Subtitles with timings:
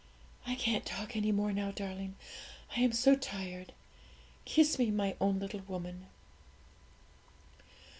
[0.47, 2.15] I can't talk any more now, darling,
[2.75, 3.71] I am so tired!
[4.45, 6.07] Kiss me, my own little woman.'